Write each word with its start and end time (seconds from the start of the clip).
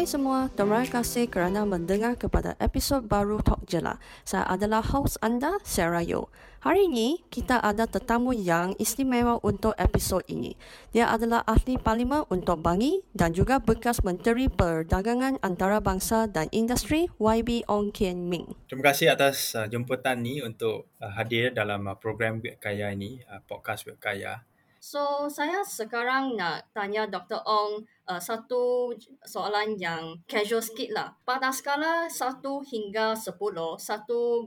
Hai 0.00 0.08
semua, 0.08 0.48
terima 0.56 0.80
kasih 0.80 1.28
kerana 1.28 1.68
mendengar 1.68 2.16
kepada 2.16 2.56
episod 2.56 3.04
baru 3.04 3.36
Talk 3.44 3.68
Jela. 3.68 4.00
Saya 4.24 4.48
adalah 4.48 4.80
host 4.80 5.20
anda, 5.20 5.60
Sarah 5.60 6.00
Yo. 6.00 6.32
Hari 6.64 6.88
ini, 6.88 7.20
kita 7.28 7.60
ada 7.60 7.84
tetamu 7.84 8.32
yang 8.32 8.72
istimewa 8.80 9.36
untuk 9.44 9.76
episod 9.76 10.24
ini. 10.24 10.56
Dia 10.96 11.12
adalah 11.12 11.44
ahli 11.44 11.76
parlimen 11.76 12.24
untuk 12.32 12.64
Bangi 12.64 13.04
dan 13.12 13.36
juga 13.36 13.60
bekas 13.60 14.00
Menteri 14.00 14.48
Perdagangan 14.48 15.36
Antarabangsa 15.44 16.32
dan 16.32 16.48
Industri 16.48 17.12
YB 17.20 17.68
Ong 17.68 17.92
Kian 17.92 18.24
Ming. 18.24 18.56
Terima 18.72 18.88
kasih 18.96 19.12
atas 19.12 19.52
uh, 19.52 19.68
jemputan 19.68 20.24
ni 20.24 20.40
untuk 20.40 20.88
uh, 20.96 21.12
hadir 21.12 21.52
dalam 21.52 21.84
uh, 21.84 22.00
program 22.00 22.40
Web 22.40 22.56
Kaya 22.56 22.88
ini, 22.96 23.20
uh, 23.28 23.44
podcast 23.44 23.84
Web 23.84 24.00
Kaya. 24.00 24.48
So, 24.80 25.28
saya 25.28 25.60
sekarang 25.60 26.40
nak 26.40 26.64
tanya 26.72 27.04
Dr. 27.04 27.36
Ong 27.44 27.84
uh, 28.08 28.16
satu 28.16 28.88
soalan 29.20 29.76
yang 29.76 30.16
casual 30.24 30.64
sikit 30.64 30.96
lah. 30.96 31.12
Pada 31.28 31.52
skala 31.52 32.08
1 32.08 32.40
hingga 32.64 33.12
10, 33.12 33.36
1 33.36 33.76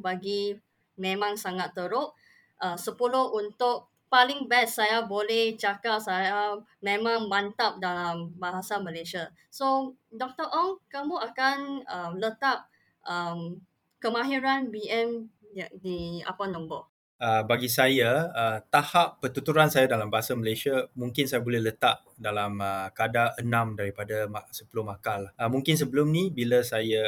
bagi 0.02 0.58
memang 0.98 1.38
sangat 1.38 1.78
teruk, 1.78 2.18
uh, 2.66 2.74
10 2.74 2.98
untuk 3.30 3.94
paling 4.10 4.50
best 4.50 4.82
saya 4.82 5.06
boleh 5.06 5.54
cakap 5.54 6.02
saya 6.02 6.58
memang 6.82 7.30
mantap 7.30 7.78
dalam 7.78 8.34
bahasa 8.42 8.82
Malaysia. 8.82 9.30
So, 9.54 9.94
Dr. 10.10 10.50
Ong, 10.50 10.82
kamu 10.90 11.14
akan 11.30 11.58
uh, 11.86 12.10
letak 12.18 12.66
um, 13.06 13.62
kemahiran 14.02 14.74
BM 14.74 15.30
di 15.78 16.26
apa 16.26 16.50
nombor? 16.50 16.93
Uh, 17.24 17.40
bagi 17.48 17.72
saya, 17.72 18.28
uh, 18.36 18.60
tahap 18.68 19.24
pertuturan 19.24 19.72
saya 19.72 19.88
dalam 19.88 20.12
bahasa 20.12 20.36
Malaysia 20.36 20.92
mungkin 20.92 21.24
saya 21.24 21.40
boleh 21.40 21.64
letak 21.64 22.04
dalam 22.20 22.60
uh, 22.60 22.92
kadar 22.92 23.32
6 23.40 23.48
daripada 23.80 24.28
10 24.28 24.68
makal. 24.84 25.32
Uh, 25.40 25.48
mungkin 25.48 25.80
sebelum 25.80 26.12
ni 26.12 26.36
bila 26.36 26.60
saya 26.68 27.00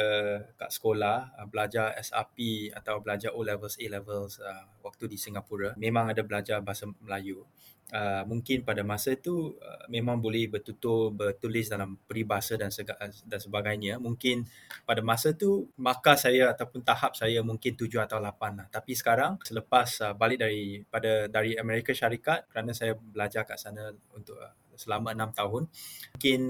kat 0.56 0.72
sekolah 0.72 1.36
uh, 1.36 1.44
belajar 1.52 1.92
SRP 2.00 2.72
atau 2.72 3.04
belajar 3.04 3.36
O 3.36 3.44
levels, 3.44 3.76
A 3.76 3.86
levels 3.92 4.40
uh, 4.40 4.64
waktu 4.80 5.04
di 5.04 5.20
Singapura, 5.20 5.76
memang 5.76 6.08
ada 6.08 6.24
belajar 6.24 6.64
bahasa 6.64 6.88
Melayu. 7.04 7.44
Uh, 7.86 8.26
mungkin 8.26 8.66
pada 8.66 8.82
masa 8.82 9.14
itu 9.14 9.54
uh, 9.62 9.86
memang 9.86 10.18
boleh 10.18 10.50
bertutur 10.50 11.14
bertulis 11.14 11.70
dalam 11.70 11.94
peribahasa 12.02 12.58
dan 12.58 12.74
sega, 12.74 12.98
dan 12.98 13.38
sebagainya. 13.38 14.02
Mungkin 14.02 14.42
pada 14.82 15.06
masa 15.06 15.38
itu 15.38 15.70
maka 15.78 16.18
saya 16.18 16.50
ataupun 16.50 16.82
tahap 16.82 17.14
saya 17.14 17.46
mungkin 17.46 17.78
tujuh 17.78 18.02
atau 18.02 18.18
lapan 18.18 18.58
lah. 18.58 18.66
Tapi 18.66 18.90
sekarang 18.98 19.38
selepas 19.46 19.86
uh, 20.02 20.14
balik 20.18 20.42
dari 20.42 20.82
pada 20.82 21.30
dari 21.30 21.54
Amerika 21.54 21.94
Syarikat 21.94 22.50
kerana 22.50 22.74
saya 22.74 22.98
belajar 22.98 23.46
kat 23.46 23.54
sana 23.54 23.94
untuk 24.10 24.34
uh, 24.34 24.50
selama 24.76 25.16
enam 25.16 25.32
tahun 25.32 25.70
mungkin 26.18 26.40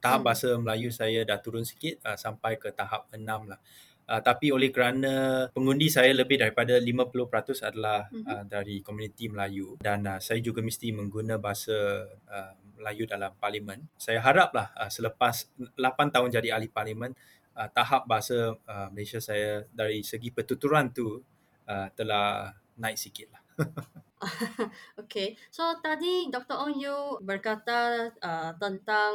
tahap 0.00 0.20
hmm. 0.22 0.26
bahasa 0.26 0.48
Melayu 0.56 0.88
saya 0.94 1.26
dah 1.26 1.38
turun 1.42 1.66
sikit 1.66 2.00
uh, 2.06 2.16
sampai 2.16 2.56
ke 2.62 2.72
tahap 2.72 3.10
enam 3.12 3.50
lah 3.50 3.60
Uh, 4.06 4.22
tapi 4.22 4.54
oleh 4.54 4.70
kerana 4.70 5.46
pengundi 5.50 5.90
saya 5.90 6.14
lebih 6.14 6.38
daripada 6.38 6.78
50% 6.78 7.66
adalah 7.66 8.06
mm-hmm. 8.06 8.22
uh, 8.30 8.44
dari 8.46 8.78
komuniti 8.78 9.26
Melayu 9.26 9.74
dan 9.82 10.06
uh, 10.06 10.22
saya 10.22 10.38
juga 10.38 10.62
mesti 10.62 10.94
mengguna 10.94 11.42
bahasa 11.42 12.06
uh, 12.30 12.54
Melayu 12.78 13.10
dalam 13.10 13.34
parlimen. 13.34 13.82
Saya 13.98 14.22
haraplah 14.22 14.70
uh, 14.78 14.86
selepas 14.86 15.50
8 15.58 16.14
tahun 16.14 16.30
jadi 16.30 16.54
ahli 16.54 16.70
parlimen 16.70 17.18
uh, 17.56 17.68
tahap 17.72 18.06
bahasa 18.06 18.54
uh, 18.54 18.88
Malaysia 18.92 19.18
saya 19.18 19.64
dari 19.72 20.04
segi 20.06 20.30
pertuturan 20.30 20.92
tu 20.94 21.18
uh, 21.66 21.88
telah 21.96 22.54
naik 22.78 23.00
sikit 23.00 23.34
lah. 23.34 23.42
okay, 25.00 25.38
so 25.48 25.62
tadi 25.78 26.28
Dr. 26.28 26.56
Ong 26.58 26.76
Yu 26.76 27.22
berkata 27.22 28.10
uh, 28.20 28.50
tentang 28.58 29.14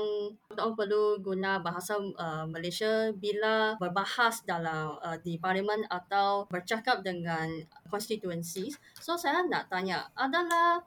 Dr. 0.52 0.64
Ong 0.72 0.76
perlu 0.78 1.20
guna 1.20 1.60
bahasa 1.60 2.00
uh, 2.00 2.46
Malaysia 2.48 3.12
bila 3.16 3.76
berbahas 3.78 4.44
dalam 4.48 4.96
uh, 5.04 5.18
di 5.20 5.36
parlimen 5.38 5.84
atau 5.92 6.48
bercakap 6.48 7.04
dengan 7.04 7.50
constituencies. 7.92 8.80
So 8.98 9.20
saya 9.20 9.44
nak 9.46 9.68
tanya, 9.68 10.08
adalah 10.16 10.82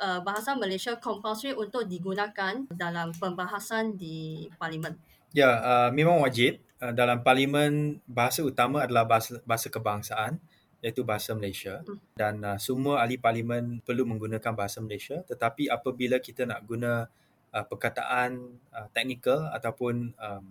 uh, 0.00 0.20
bahasa 0.22 0.54
Malaysia 0.54 0.96
compulsory 0.98 1.52
untuk 1.52 1.84
digunakan 1.86 2.64
dalam 2.72 3.12
pembahasan 3.16 3.98
di 3.98 4.46
parlimen? 4.56 4.96
Ya, 5.34 5.60
uh, 5.60 5.88
memang 5.92 6.22
wajib. 6.22 6.62
Uh, 6.76 6.92
dalam 6.92 7.24
parlimen 7.24 8.04
bahasa 8.04 8.44
utama 8.44 8.84
adalah 8.84 9.08
bahasa 9.08 9.40
bahasa 9.48 9.72
kebangsaan 9.72 10.36
iaitu 10.86 11.02
bahasa 11.02 11.34
Malaysia 11.34 11.82
hmm. 11.82 12.14
dan 12.14 12.38
uh, 12.46 12.58
semua 12.62 13.02
ahli 13.02 13.18
parlimen 13.18 13.82
perlu 13.82 14.06
menggunakan 14.06 14.54
bahasa 14.54 14.78
Malaysia 14.78 15.18
tetapi 15.26 15.66
apabila 15.66 16.22
kita 16.22 16.46
nak 16.46 16.62
guna 16.62 17.10
uh, 17.50 17.64
perkataan 17.66 18.54
uh, 18.70 18.86
teknikal 18.94 19.50
ataupun 19.50 20.14
um, 20.14 20.44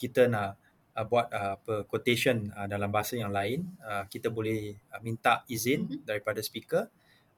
kita 0.00 0.32
nak 0.32 0.56
uh, 0.96 1.04
buat 1.04 1.28
uh, 1.28 1.60
apa 1.60 1.84
quotation 1.84 2.48
uh, 2.56 2.64
dalam 2.64 2.88
bahasa 2.88 3.20
yang 3.20 3.36
lain 3.36 3.68
uh, 3.84 4.08
kita 4.08 4.32
boleh 4.32 4.80
uh, 4.96 5.00
minta 5.04 5.44
izin 5.52 5.84
hmm. 5.84 6.08
daripada 6.08 6.40
speaker 6.40 6.88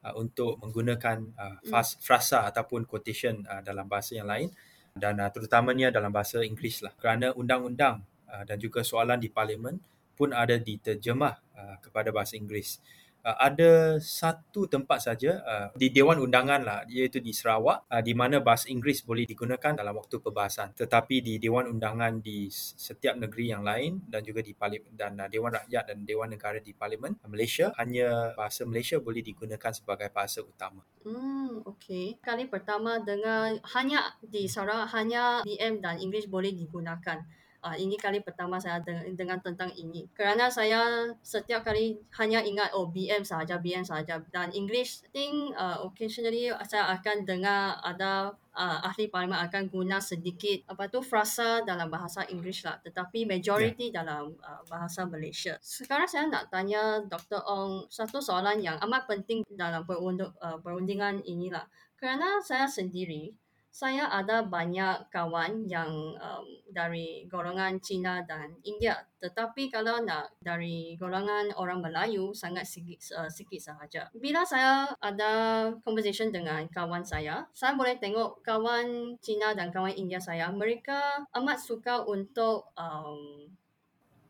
uh, 0.07 0.15
untuk 0.15 0.55
menggunakan 0.63 1.27
uh, 1.35 1.59
hmm. 1.59 1.75
fas, 1.75 1.99
frasa 1.99 2.47
ataupun 2.47 2.87
quotation 2.87 3.43
uh, 3.51 3.67
dalam 3.67 3.91
bahasa 3.91 4.15
yang 4.15 4.31
lain 4.31 4.47
dan 4.95 5.19
uh, 5.19 5.27
terutamanya 5.27 5.91
dalam 5.91 6.15
bahasa 6.15 6.39
Inggeris 6.47 6.87
lah 6.87 6.95
kerana 7.03 7.35
undang-undang 7.35 8.07
uh, 8.31 8.47
dan 8.47 8.63
juga 8.63 8.87
soalan 8.87 9.19
di 9.19 9.27
parlimen 9.27 9.83
pun 10.15 10.31
ada 10.31 10.55
diterjemah 10.55 11.44
uh, 11.55 11.77
kepada 11.81 12.11
bahasa 12.11 12.37
Inggeris. 12.37 12.83
Uh, 13.25 13.33
ada 13.41 13.97
satu 14.05 14.69
tempat 14.69 15.01
saja 15.01 15.41
uh, 15.41 15.69
di 15.73 15.89
Dewan 15.89 16.21
Undangan 16.21 16.61
lah 16.61 16.85
iaitu 16.85 17.25
di 17.25 17.33
Sarawak 17.33 17.89
uh, 17.89 18.05
di 18.05 18.13
mana 18.13 18.45
bahasa 18.45 18.69
Inggeris 18.69 19.01
boleh 19.01 19.25
digunakan 19.25 19.73
dalam 19.73 19.97
waktu 19.97 20.21
perbahasan 20.21 20.77
tetapi 20.77 21.25
di 21.25 21.41
Dewan 21.41 21.73
Undangan 21.73 22.21
di 22.21 22.53
setiap 22.53 23.17
negeri 23.17 23.49
yang 23.49 23.65
lain 23.65 24.05
dan 24.13 24.21
juga 24.29 24.45
di 24.45 24.53
Parlimen 24.53 24.93
dan 24.93 25.17
uh, 25.17 25.25
Dewan 25.33 25.57
Rakyat 25.57 25.89
dan 25.89 26.05
Dewan 26.05 26.37
Negara 26.37 26.61
di 26.61 26.77
Parlimen 26.77 27.17
Malaysia 27.25 27.73
hanya 27.81 28.37
bahasa 28.37 28.69
Malaysia 28.69 29.01
boleh 29.01 29.25
digunakan 29.25 29.73
sebagai 29.73 30.13
bahasa 30.13 30.45
utama. 30.45 30.85
Hmm 31.01 31.65
okey. 31.65 32.21
Kali 32.21 32.45
pertama 32.45 33.01
dengar 33.01 33.57
hanya 33.73 34.21
di 34.21 34.45
Sarawak 34.45 34.93
hanya 34.93 35.41
BM 35.49 35.81
dan 35.81 35.97
Inggeris 35.97 36.29
boleh 36.29 36.53
digunakan 36.53 37.25
uh, 37.65 37.77
ini 37.81 37.97
kali 37.97 38.21
pertama 38.21 38.61
saya 38.61 38.85
deng- 38.85 39.17
dengar 39.17 39.41
tentang 39.41 39.73
ini. 39.73 40.05
Kerana 40.13 40.53
saya 40.53 41.09
setiap 41.25 41.65
kali 41.65 41.97
hanya 42.21 42.45
ingat 42.45 42.77
oh 42.77 42.93
BM 42.93 43.25
sahaja, 43.25 43.57
BM 43.57 43.83
sahaja. 43.83 44.21
Dan 44.29 44.53
English, 44.53 45.01
I 45.09 45.11
think 45.11 45.35
uh, 45.57 45.81
occasionally 45.81 46.53
saya 46.69 46.93
akan 46.93 47.25
dengar 47.25 47.81
ada 47.81 48.37
uh, 48.53 48.79
ahli 48.85 49.09
parlimen 49.09 49.41
akan 49.41 49.73
guna 49.73 49.99
sedikit 49.99 50.69
apa 50.69 50.93
tu 50.93 51.01
frasa 51.01 51.65
dalam 51.65 51.89
bahasa 51.89 52.29
English 52.29 52.69
lah. 52.69 52.77
Tetapi 52.85 53.25
majority 53.25 53.89
yeah. 53.89 54.05
dalam 54.05 54.37
uh, 54.45 54.63
bahasa 54.69 55.09
Malaysia. 55.09 55.57
Sekarang 55.65 56.07
saya 56.07 56.29
nak 56.29 56.53
tanya 56.53 57.01
Dr. 57.09 57.41
Ong 57.49 57.89
satu 57.89 58.21
soalan 58.21 58.61
yang 58.61 58.77
amat 58.85 59.09
penting 59.09 59.41
dalam 59.49 59.89
perund- 59.89 60.37
uh, 60.45 60.61
perundingan 60.61 61.25
inilah. 61.25 61.65
Kerana 61.97 62.45
saya 62.45 62.69
sendiri 62.69 63.33
saya 63.75 64.07
ada 64.07 64.47
banyak 64.47 65.11
kawan 65.11 65.67
yang 65.67 65.91
um, 66.23 66.47
dari 66.71 67.27
golongan 67.27 67.83
Cina 67.83 68.23
dan 68.23 68.55
India. 68.63 68.95
Tetapi 69.19 69.67
kalau 69.67 69.99
nak 69.99 70.31
dari 70.39 70.95
golongan 70.95 71.51
orang 71.59 71.83
Melayu, 71.83 72.31
sangat 72.31 72.71
sikit, 72.71 73.03
uh, 73.19 73.27
sikit 73.27 73.59
sahaja. 73.59 74.07
Bila 74.15 74.47
saya 74.47 74.87
ada 75.03 75.75
conversation 75.83 76.31
dengan 76.31 76.71
kawan 76.71 77.03
saya, 77.03 77.51
saya 77.51 77.75
boleh 77.75 77.99
tengok 77.99 78.47
kawan 78.47 79.19
Cina 79.19 79.59
dan 79.59 79.75
kawan 79.75 79.99
India 79.99 80.23
saya, 80.23 80.55
mereka 80.55 81.27
amat 81.35 81.59
suka 81.59 82.07
untuk 82.07 82.71
um, 82.79 83.51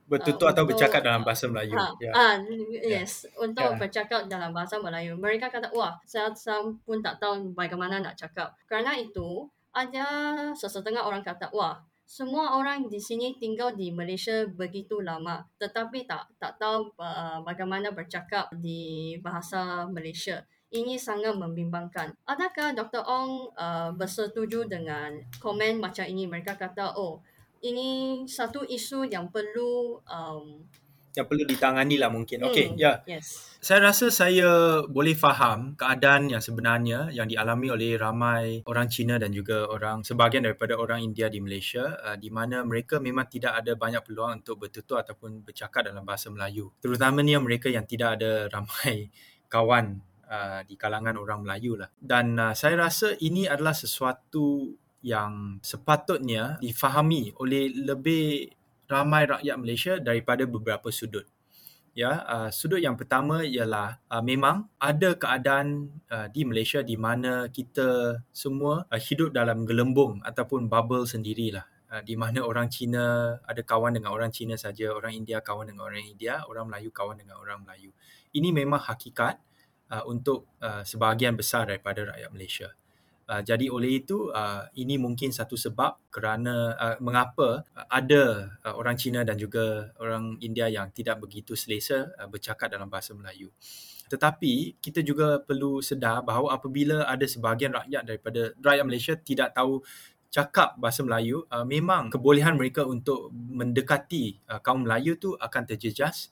bertutur 0.05 0.49
uh, 0.49 0.53
atau 0.53 0.65
untuk, 0.69 0.77
bercakap 0.77 1.01
dalam 1.01 1.23
bahasa 1.25 1.45
Melayu. 1.49 1.75
Ah, 1.77 1.91
yeah. 1.97 2.15
ah 2.15 2.35
yes, 2.85 3.25
yeah. 3.25 3.41
untuk 3.41 3.71
yeah. 3.73 3.79
bercakap 3.81 4.21
dalam 4.29 4.51
bahasa 4.53 4.77
Melayu. 4.77 5.17
Mereka 5.17 5.49
kata, 5.49 5.73
wah, 5.73 5.97
saya, 6.05 6.33
saya 6.37 6.61
pun 6.85 7.01
tak 7.01 7.17
tahu 7.21 7.53
bagaimana 7.57 8.05
nak 8.05 8.17
cakap. 8.17 8.53
Kerana 8.69 8.97
itu, 9.01 9.49
ada 9.73 10.07
sesetengah 10.55 11.03
orang 11.03 11.25
kata, 11.25 11.51
wah, 11.51 11.81
semua 12.05 12.61
orang 12.61 12.87
di 12.93 13.01
sini 13.01 13.33
tinggal 13.41 13.73
di 13.73 13.89
Malaysia 13.89 14.45
begitu 14.45 15.01
lama, 15.01 15.41
tetapi 15.57 16.05
tak 16.05 16.29
tak 16.37 16.61
tahu 16.61 16.93
uh, 17.01 17.41
bagaimana 17.41 17.97
bercakap 17.97 18.53
di 18.53 19.17
bahasa 19.25 19.89
Malaysia. 19.89 20.45
Ini 20.75 20.99
sangat 20.99 21.39
membimbangkan. 21.39 22.13
Adakah 22.27 22.75
Dr. 22.75 23.07
Ong 23.07 23.47
uh, 23.55 23.95
bersetuju 23.95 24.67
dengan 24.67 25.17
komen 25.39 25.79
macam 25.79 26.03
ini? 26.05 26.27
Mereka 26.27 26.59
kata, 26.59 26.99
oh, 26.99 27.23
ini 27.65 27.89
satu 28.29 28.63
isu 28.69 29.09
yang 29.09 29.33
perlu 29.33 29.97
um, 30.05 30.69
yang 31.15 31.31
perlu 31.31 31.47
ditangani 31.47 31.97
lah 31.97 32.11
mungkin. 32.11 32.43
Hmm, 32.43 32.51
Okey, 32.51 32.75
ya. 32.75 32.99
Yes. 33.07 33.55
Saya 33.63 33.81
rasa 33.81 34.11
saya 34.11 34.83
boleh 34.85 35.15
faham 35.17 35.79
keadaan 35.79 36.29
yang 36.29 36.43
sebenarnya 36.43 37.09
yang 37.15 37.31
dialami 37.31 37.71
oleh 37.71 37.97
ramai 37.97 38.61
orang 38.69 38.91
Cina 38.91 39.17
dan 39.17 39.31
juga 39.31 39.71
orang 39.71 40.05
sebahagian 40.05 40.45
daripada 40.45 40.77
orang 40.77 41.01
India 41.01 41.31
di 41.31 41.41
Malaysia 41.41 41.97
uh, 42.03 42.19
di 42.19 42.29
mana 42.29 42.67
mereka 42.67 42.99
memang 42.99 43.31
tidak 43.31 43.57
ada 43.63 43.73
banyak 43.79 44.03
peluang 44.05 44.43
untuk 44.43 44.67
bertutur 44.67 45.01
ataupun 45.01 45.47
bercakap 45.47 45.89
dalam 45.89 46.03
bahasa 46.05 46.29
Melayu. 46.29 46.75
Terutamanya 46.83 47.41
mereka 47.41 47.71
yang 47.71 47.87
tidak 47.87 48.21
ada 48.21 48.51
ramai 48.51 49.09
kawan 49.55 50.03
uh, 50.29 50.61
di 50.67 50.75
kalangan 50.75 51.17
orang 51.17 51.47
Melayu 51.47 51.79
lah. 51.79 51.89
Dan 51.95 52.37
uh, 52.37 52.53
saya 52.59 52.75
rasa 52.77 53.15
ini 53.23 53.47
adalah 53.47 53.73
sesuatu 53.73 54.77
yang 55.05 55.61
sepatutnya 55.61 56.57
difahami 56.65 57.37
oleh 57.37 57.69
lebih 57.77 58.49
ramai 58.89 59.29
rakyat 59.29 59.57
Malaysia 59.61 59.95
daripada 60.01 60.49
beberapa 60.49 60.89
sudut. 60.89 61.29
Ya, 61.95 62.27
uh, 62.27 62.51
sudut 62.51 62.83
yang 62.83 62.99
pertama 62.99 63.47
ialah 63.47 64.03
uh, 64.11 64.19
memang 64.19 64.67
ada 64.83 65.15
keadaan 65.15 65.95
uh, 66.11 66.27
di 66.27 66.43
Malaysia 66.43 66.83
di 66.83 66.99
mana 66.99 67.47
kita 67.53 68.19
semua 68.35 68.83
uh, 68.91 68.99
hidup 68.99 69.31
dalam 69.31 69.63
gelembung 69.63 70.19
ataupun 70.27 70.67
bubble 70.67 71.07
sendirilah. 71.07 71.63
Uh, 71.87 72.03
di 72.03 72.19
mana 72.19 72.43
orang 72.43 72.67
Cina 72.67 73.39
ada 73.47 73.63
kawan 73.63 73.95
dengan 73.95 74.11
orang 74.11 74.35
Cina 74.35 74.59
saja, 74.59 74.91
orang 74.91 75.15
India 75.15 75.39
kawan 75.39 75.71
dengan 75.71 75.87
orang 75.87 76.03
India, 76.03 76.43
orang 76.51 76.67
Melayu 76.67 76.91
kawan 76.91 77.21
dengan 77.23 77.39
orang 77.39 77.63
Melayu. 77.63 77.95
Ini 78.35 78.51
memang 78.51 78.83
hakikat 78.83 79.39
uh, 79.95 80.03
untuk 80.11 80.51
uh, 80.59 80.83
sebahagian 80.83 81.39
besar 81.39 81.71
daripada 81.71 82.11
rakyat 82.11 82.31
Malaysia. 82.35 82.69
Uh, 83.25 83.41
jadi 83.41 83.73
oleh 83.73 84.05
itu 84.05 84.29
uh, 84.29 84.69
ini 84.77 85.01
mungkin 85.01 85.33
satu 85.33 85.57
sebab 85.57 86.13
kerana 86.13 86.77
uh, 86.77 86.97
mengapa 87.01 87.65
uh, 87.73 87.87
ada 87.89 88.53
uh, 88.61 88.77
orang 88.77 89.01
Cina 89.01 89.25
dan 89.25 89.41
juga 89.41 89.97
orang 89.97 90.37
India 90.45 90.69
yang 90.69 90.93
tidak 90.93 91.25
begitu 91.25 91.57
selesa 91.57 92.13
uh, 92.21 92.29
bercakap 92.29 92.69
dalam 92.69 92.93
bahasa 92.93 93.17
Melayu. 93.17 93.49
Tetapi 94.13 94.77
kita 94.85 95.01
juga 95.01 95.41
perlu 95.41 95.81
sedar 95.81 96.21
bahawa 96.21 96.53
apabila 96.53 97.09
ada 97.09 97.25
sebahagian 97.25 97.73
rakyat 97.73 98.03
daripada 98.05 98.53
rakyat 98.61 98.85
Malaysia 98.85 99.15
tidak 99.17 99.57
tahu 99.57 99.81
cakap 100.29 100.75
bahasa 100.77 101.01
Melayu, 101.07 101.47
uh, 101.47 101.63
memang 101.63 102.11
kebolehan 102.11 102.59
mereka 102.59 102.83
untuk 102.85 103.31
mendekati 103.33 104.43
uh, 104.51 104.59
kaum 104.59 104.83
Melayu 104.83 105.15
tu 105.15 105.33
akan 105.39 105.63
terjejas 105.65 106.29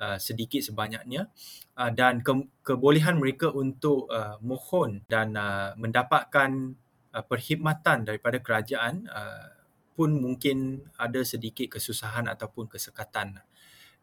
uh, 0.00 0.18
sedikit 0.18 0.62
sebanyaknya 0.62 1.30
uh, 1.78 1.90
dan 1.90 2.22
ke- 2.24 2.50
kebolehan 2.62 3.18
mereka 3.18 3.50
untuk 3.50 4.10
uh, 4.10 4.38
mohon 4.42 5.02
dan 5.06 5.34
uh, 5.38 5.74
mendapatkan 5.78 6.74
uh, 7.14 7.24
perkhidmatan 7.24 8.08
daripada 8.08 8.38
kerajaan 8.42 9.06
uh, 9.10 9.54
pun 9.94 10.10
mungkin 10.18 10.90
ada 10.98 11.22
sedikit 11.22 11.78
kesusahan 11.78 12.26
ataupun 12.26 12.66
kesekatan. 12.66 13.38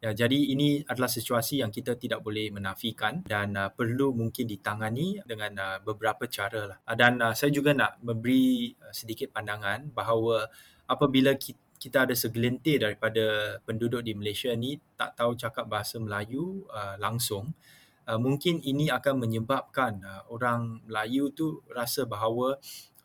Ya, 0.01 0.17
jadi 0.17 0.33
ini 0.33 0.81
adalah 0.89 1.05
situasi 1.05 1.61
yang 1.61 1.69
kita 1.69 1.93
tidak 1.93 2.25
boleh 2.25 2.49
menafikan 2.49 3.21
dan 3.21 3.53
uh, 3.53 3.69
perlu 3.69 4.17
mungkin 4.17 4.49
ditangani 4.49 5.21
dengan 5.29 5.53
uh, 5.61 5.77
beberapa 5.85 6.25
cara 6.25 6.73
lah. 6.73 6.77
Dan 6.97 7.21
uh, 7.21 7.37
saya 7.37 7.53
juga 7.53 7.77
nak 7.77 8.01
memberi 8.01 8.73
uh, 8.81 8.89
sedikit 8.89 9.29
pandangan 9.29 9.93
bahawa 9.93 10.49
apabila 10.89 11.37
kita 11.37 11.60
kita 11.81 12.05
ada 12.05 12.13
segelintir 12.13 12.85
daripada 12.85 13.57
penduduk 13.65 14.05
di 14.05 14.13
Malaysia 14.13 14.53
ni 14.53 14.77
tak 14.93 15.17
tahu 15.17 15.33
cakap 15.33 15.65
bahasa 15.65 15.97
Melayu 15.97 16.69
uh, 16.69 16.93
langsung 17.01 17.57
uh, 18.05 18.21
mungkin 18.21 18.61
ini 18.61 18.93
akan 18.93 19.17
menyebabkan 19.17 19.97
uh, 20.05 20.29
orang 20.29 20.85
Melayu 20.85 21.33
tu 21.33 21.65
rasa 21.73 22.05
bahawa 22.05 22.61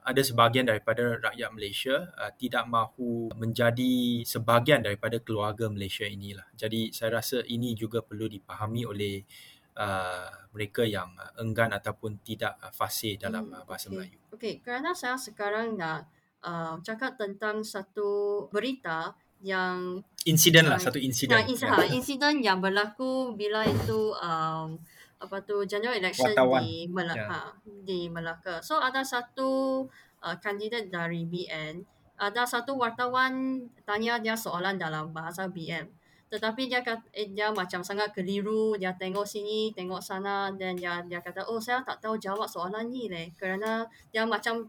ada 0.07 0.23
sebahagian 0.23 0.71
daripada 0.71 1.19
rakyat 1.19 1.51
Malaysia 1.51 2.13
uh, 2.21 2.31
tidak 2.37 2.69
mahu 2.69 3.33
menjadi 3.35 4.23
sebahagian 4.23 4.85
daripada 4.85 5.19
keluarga 5.19 5.67
Malaysia 5.67 6.07
inilah. 6.07 6.47
Jadi 6.55 6.95
saya 6.95 7.19
rasa 7.19 7.43
ini 7.49 7.75
juga 7.75 8.05
perlu 8.07 8.31
dipahami 8.31 8.87
oleh 8.87 9.27
uh, 9.75 10.31
mereka 10.55 10.87
yang 10.87 11.11
enggan 11.43 11.75
ataupun 11.75 12.23
tidak 12.23 12.55
fasih 12.71 13.19
dalam 13.19 13.51
uh, 13.51 13.67
bahasa 13.67 13.91
okay. 13.91 13.95
Melayu. 13.99 14.19
Okey, 14.31 14.55
kerana 14.63 14.95
saya 14.95 15.19
sekarang 15.19 15.75
nak 15.75 16.07
uh, 16.47 16.79
cakap 16.87 17.19
tentang 17.19 17.67
satu 17.67 18.47
berita 18.55 19.13
yang 19.43 20.01
insiden 20.25 20.71
lah 20.71 20.79
uh, 20.79 20.83
satu 20.83 20.97
insiden. 21.03 21.37
Nah, 21.37 21.45
insiden, 21.45 21.75
ya. 21.75 21.87
insiden 21.93 22.35
yang 22.41 22.63
berlaku 22.63 23.35
bila 23.35 23.67
itu 23.67 24.15
um, 24.17 24.79
apa 25.17 25.37
tu 25.43 25.65
general 25.67 25.97
election 25.97 26.33
Wartawan. 26.33 26.63
di 26.63 26.87
Melaka, 26.89 27.53
ya. 27.53 27.73
di 27.85 28.01
Melaka. 28.09 28.63
So 28.63 28.79
ada 28.79 29.03
satu 29.03 29.85
uh, 30.23 30.37
kandidat 30.41 30.89
dari 30.89 31.27
BN, 31.27 31.83
ada 32.17 32.49
satu 32.49 32.79
wartawan 32.81 33.65
tanya 33.85 34.23
dia 34.23 34.39
soalan 34.39 34.81
dalam 34.81 35.13
bahasa 35.13 35.51
BN. 35.51 35.89
Tetapi 36.27 36.67
dia 36.67 36.83
kata, 36.83 37.07
eh, 37.15 37.31
dia 37.31 37.55
macam 37.55 37.87
sangat 37.87 38.11
keliru, 38.11 38.75
dia 38.75 38.91
tengok 38.99 39.23
sini, 39.23 39.71
tengok 39.71 40.03
sana 40.03 40.51
dan 40.59 40.75
dia 40.75 40.99
dia 41.07 41.23
kata, 41.23 41.47
"Oh, 41.47 41.63
saya 41.63 41.87
tak 41.87 42.03
tahu 42.03 42.19
jawab 42.19 42.51
soalan 42.51 42.91
ni 42.91 43.07
leh." 43.07 43.31
Kerana 43.39 43.87
dia 44.11 44.27
macam 44.27 44.67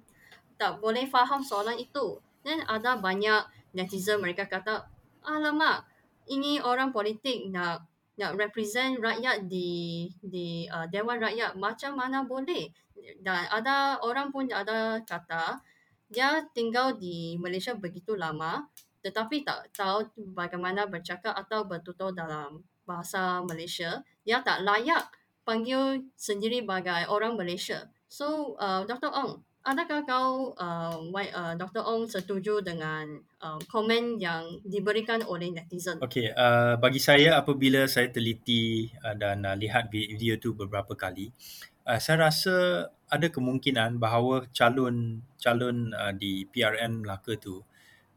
tak 0.58 0.82
boleh 0.84 1.06
faham 1.06 1.42
soalan 1.46 1.78
itu. 1.78 2.20
Dan 2.42 2.62
ada 2.66 2.98
banyak 2.98 3.46
netizen 3.78 4.20
mereka 4.20 4.50
kata, 4.50 4.90
"Alamak, 5.24 5.86
ini 6.28 6.60
orang 6.60 6.92
politik 6.92 7.48
nak 7.50 7.88
nak 8.18 8.34
represent 8.34 8.98
rakyat 8.98 9.46
di 9.46 10.10
di 10.20 10.66
uh, 10.68 10.90
Dewan 10.90 11.22
Rakyat 11.22 11.54
macam 11.54 11.94
mana 11.94 12.26
boleh 12.26 12.74
dan 13.22 13.46
ada 13.54 14.02
orang 14.02 14.34
pun 14.34 14.50
ada 14.50 14.98
kata 15.06 15.62
dia 16.10 16.42
tinggal 16.52 16.98
di 16.98 17.38
Malaysia 17.38 17.78
begitu 17.78 18.18
lama 18.18 18.66
tetapi 19.06 19.46
tak 19.46 19.70
tahu 19.70 20.10
bagaimana 20.34 20.90
bercakap 20.90 21.38
atau 21.38 21.70
bertutur 21.70 22.10
dalam 22.10 22.66
bahasa 22.90 23.46
Malaysia 23.46 24.02
dia 24.26 24.42
tak 24.42 24.66
layak 24.66 25.06
panggil 25.46 26.02
sendiri 26.18 26.66
sebagai 26.66 27.06
orang 27.14 27.38
Malaysia 27.38 27.86
so 28.10 28.58
uh, 28.58 28.82
Dr. 28.90 29.14
Ong 29.14 29.46
adakah 29.68 30.08
kau 30.08 30.56
uh, 30.56 30.96
uh, 31.12 31.54
Dr. 31.60 31.84
Ong 31.84 32.08
setuju 32.08 32.64
dengan 32.64 33.20
uh, 33.44 33.60
komen 33.68 34.16
yang 34.16 34.64
diberikan 34.64 35.20
oleh 35.28 35.52
netizen? 35.52 36.00
Okey, 36.00 36.32
uh, 36.32 36.80
bagi 36.80 37.04
saya 37.04 37.36
apabila 37.36 37.84
saya 37.92 38.08
teliti 38.08 38.88
uh, 39.04 39.12
dan 39.20 39.44
uh, 39.44 39.60
lihat 39.60 39.92
video 39.92 40.40
tu 40.40 40.56
beberapa 40.56 40.96
kali, 40.96 41.36
uh, 41.84 42.00
saya 42.00 42.32
rasa 42.32 42.88
ada 43.12 43.28
kemungkinan 43.28 44.00
bahawa 44.00 44.48
calon 44.56 45.20
calon 45.36 45.92
uh, 45.92 46.16
di 46.16 46.48
PRN 46.48 47.04
Melaka 47.04 47.36
tu 47.36 47.60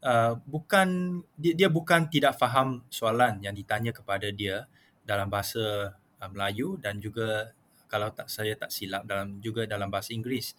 uh, 0.03 0.33
bukan 0.43 1.21
dia, 1.37 1.53
dia 1.55 1.69
bukan 1.71 2.09
tidak 2.09 2.35
faham 2.35 2.83
soalan 2.91 3.39
yang 3.39 3.55
ditanya 3.55 3.93
kepada 3.95 4.29
dia 4.33 4.67
dalam 5.05 5.29
bahasa 5.29 5.95
uh, 5.95 6.29
Melayu 6.29 6.77
dan 6.81 6.99
juga 6.99 7.55
kalau 7.87 8.07
tak 8.11 8.31
saya 8.31 8.55
tak 8.55 8.71
silap 8.71 9.03
dalam 9.03 9.43
juga 9.43 9.67
dalam 9.67 9.91
bahasa 9.91 10.15
Inggeris. 10.15 10.55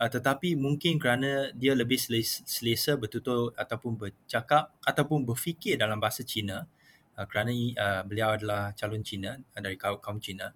Uh, 0.00 0.10
tetapi 0.10 0.58
mungkin 0.58 0.98
kerana 0.98 1.54
dia 1.54 1.78
lebih 1.78 2.00
selesa, 2.00 2.98
bertutur 2.98 3.54
ataupun 3.54 3.94
bercakap 3.94 4.74
ataupun 4.82 5.22
berfikir 5.22 5.78
dalam 5.78 6.02
bahasa 6.02 6.26
Cina 6.26 6.66
uh, 7.14 7.26
kerana 7.30 7.52
uh, 7.54 8.02
beliau 8.02 8.34
adalah 8.34 8.74
calon 8.74 9.04
Cina 9.06 9.38
uh, 9.38 9.60
dari 9.62 9.78
kaum, 9.78 10.02
kaum 10.02 10.18
Cina 10.18 10.50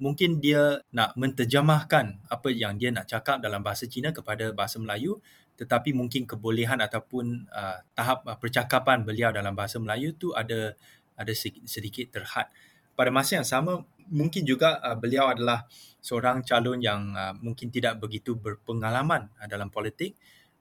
mungkin 0.00 0.40
dia 0.40 0.80
nak 0.96 1.12
menterjemahkan 1.16 2.24
apa 2.28 2.48
yang 2.52 2.76
dia 2.80 2.88
nak 2.88 3.04
cakap 3.08 3.40
dalam 3.40 3.60
bahasa 3.60 3.84
Cina 3.84 4.16
kepada 4.16 4.52
bahasa 4.56 4.80
Melayu 4.80 5.20
tetapi 5.56 5.96
mungkin 5.96 6.28
kebolehan 6.28 6.80
ataupun 6.84 7.48
uh, 7.48 7.80
tahap 7.96 8.24
uh, 8.28 8.36
percakapan 8.36 9.04
beliau 9.04 9.32
dalam 9.32 9.56
bahasa 9.56 9.80
Melayu 9.80 10.12
tu 10.16 10.36
ada 10.36 10.76
ada 11.16 11.32
sedikit 11.64 12.12
terhad. 12.12 12.52
Pada 12.92 13.08
masa 13.08 13.40
yang 13.40 13.48
sama 13.48 13.88
mungkin 14.10 14.42
juga 14.46 14.78
uh, 14.82 14.96
beliau 14.98 15.30
adalah 15.30 15.66
seorang 16.02 16.46
calon 16.46 16.78
yang 16.78 17.14
uh, 17.14 17.34
mungkin 17.38 17.70
tidak 17.70 17.98
begitu 17.98 18.38
berpengalaman 18.38 19.30
uh, 19.42 19.46
dalam 19.50 19.72
politik. 19.72 20.14